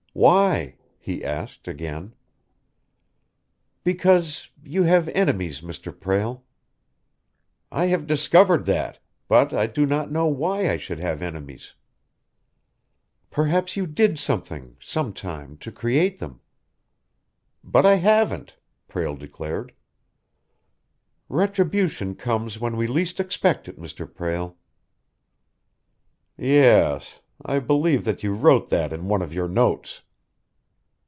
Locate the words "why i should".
10.27-10.99